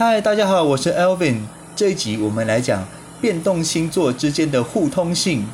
[0.00, 1.40] 嗨，大家好，我是 Elvin。
[1.74, 2.86] 这一集我们来讲
[3.20, 5.44] 变动星座之间的互通性。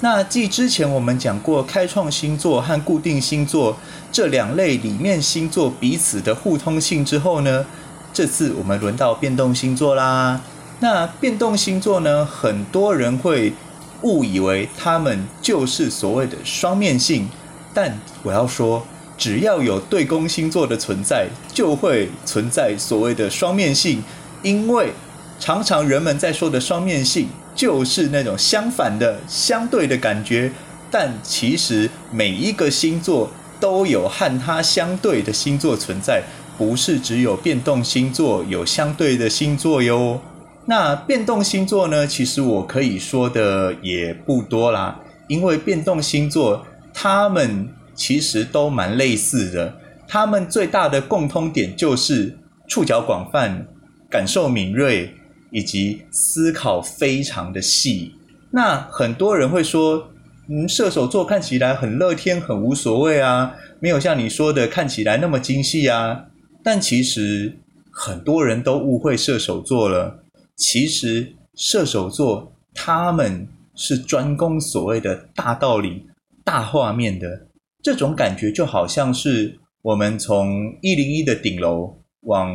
[0.00, 3.74] 那继之前我们讲过开创星座和固定星座
[4.12, 7.64] 这两类里面星座彼此的互通性之后呢，
[8.12, 10.42] 这次我们轮到变动星座啦。
[10.80, 13.54] 那变动星座呢，很多人会
[14.02, 17.30] 误以为他们就是所谓的双面性，
[17.72, 18.86] 但我要说，
[19.20, 24.02] 只要有对宫星座的存在，就会存在所谓的双面性，
[24.42, 24.92] 因为
[25.38, 27.28] 常常人们在说的双面性。
[27.52, 30.50] 就是那种相反的、相对的感觉，
[30.90, 33.28] 但其实每一个星座
[33.58, 36.22] 都有和它相对的星座存在，
[36.56, 40.22] 不是只有变动星座有相对的星座哟。
[40.64, 42.06] 那变动星座呢？
[42.06, 46.64] 其实我可以说的也不多啦，因为变动星座
[46.94, 47.68] 他们
[48.00, 49.78] 其实都蛮类似的，
[50.08, 53.66] 他们最大的共通点就是触角广泛、
[54.08, 55.14] 感受敏锐。
[55.52, 58.14] 以及思考非常的细，
[58.52, 60.12] 那很多人会说，
[60.48, 66.26] 嗯，射手座看起来很乐天，很无所谓啊，没有像你说的看起来那么精细啊。
[66.62, 67.58] 但其实
[67.90, 70.20] 很多人都误会射手座了。
[70.54, 76.06] 其实射手座他们是专攻所谓的大道理、
[76.44, 77.48] 大画面的，
[77.82, 82.54] 这种感觉就好像是我们从一零一的顶楼往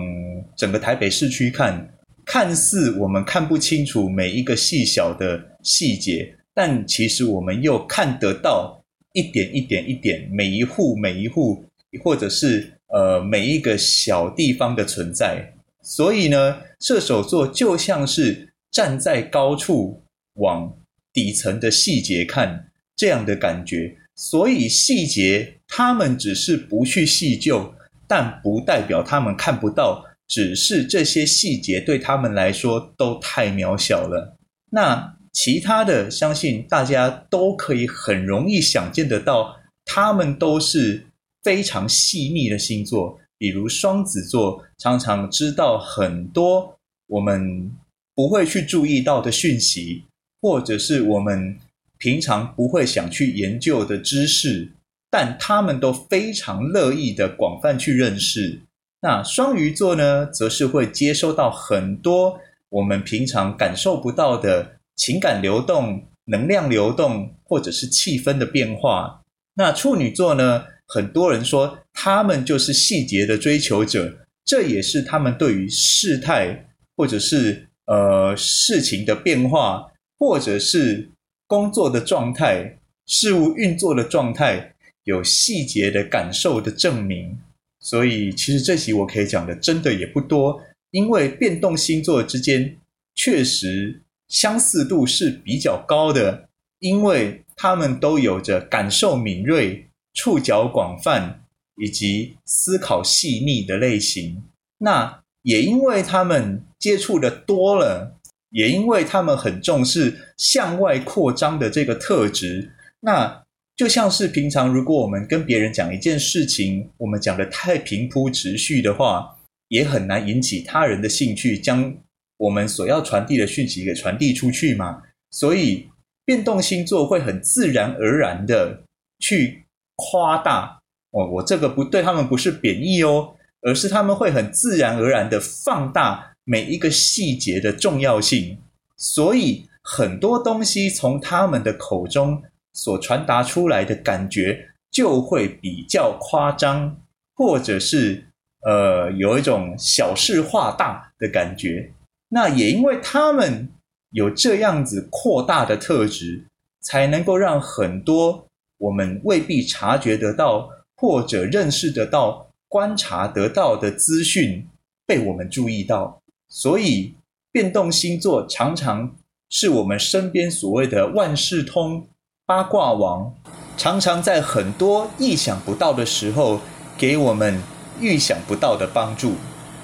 [0.55, 1.91] 整个台北市区看。
[2.25, 11.63] 看似我们看不清楚每一个细小的细节，但其实我们又看得到一点一点一点每一户每一户，
[12.03, 15.53] 或者是呃每一个小地方的存在。
[15.83, 20.03] 所以呢，射手座就像是站在高处
[20.33, 20.75] 往
[21.13, 23.95] 底层的细节看这样的感觉。
[24.15, 27.73] 所以细节他们只是不去细究，
[28.07, 30.03] 但不代表他们看不到。
[30.27, 34.35] 只是这些细节对他们来说都太渺小了。
[34.71, 39.55] 那其他的，相信大家都可以很容易想见得到，
[39.85, 41.05] 他们都是
[41.43, 43.19] 非常细腻的星座。
[43.37, 46.75] 比如双子座，常常知道很多
[47.05, 47.71] 我们
[48.15, 50.05] 不会去注意到的讯息，
[50.41, 51.55] 或者是我们
[51.97, 54.73] 平常不会想去研究的知识，
[55.09, 58.61] 但他们都非常乐意的广泛去认识。
[59.01, 62.39] 那双鱼座呢，则是会接收到很多
[62.69, 69.21] 我们平常感受不到的情感流动、能量流动，或者是气氛的变化。
[69.55, 76.67] 那处女座呢，很多人说他们就是细节的追求者，这也是他们对于事态
[76.97, 81.11] 或者是呃事情的变化，或者是
[81.47, 84.73] 工作的状态、事物运作的状态，
[85.03, 87.37] 有细节的感受的证明。
[87.79, 92.77] 所以，其实这集我可以讲的真的也不多，因为变动星座之间
[93.13, 101.43] 确实相似度是比较高的，因为他们都有着感受敏锐、触角广泛
[101.77, 104.41] 以及思考细腻的类型。
[104.79, 108.14] 那也因为他们接触的多了，
[108.55, 112.71] 也因为他们很重视向外扩张的这个特质，
[113.01, 113.43] 那。
[113.77, 119.35] 就像是平常，如果我们跟别人讲一件事情，我们讲的太平铺直叙的话，
[119.67, 121.93] 也很难引起他人的兴趣，将
[122.37, 125.01] 我们所要传递的讯息给传递出去嘛。
[125.29, 125.89] 所以，
[126.23, 128.81] 变动星座会很自然而然的
[129.19, 129.65] 去
[129.97, 130.79] 夸大
[131.11, 138.57] 哦，我这个不对他们不是贬义哦，而是他们会很自然而然的放大每一个细节的重要性。
[138.95, 142.41] 所以，很多东西从他们的口中。
[142.77, 146.97] 所传达出来的感觉就会比较夸张，
[147.33, 148.27] 或者是
[148.65, 151.93] 呃有一种小事化大的感觉。
[152.27, 153.69] 那也因为他们
[154.09, 156.47] 有这样子扩大的特质，
[156.81, 158.45] 才能够让很多
[158.77, 164.67] 我们未必察觉得到或者认识得到、观察得到的资讯
[165.05, 166.21] 被我们注意到。
[166.49, 167.15] 所以，
[167.51, 169.15] 变动星座常常
[169.49, 172.07] 是我们身边所谓的万事通。
[172.45, 173.33] 八卦王
[173.75, 176.61] 常常在很多意想不到的时候
[176.95, 177.59] 给我们
[177.99, 179.33] 预想不到的帮助。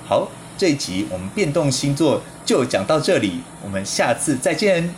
[0.06, 4.94] 好，这一集我们变动星座就讲到这里，我们下次再见。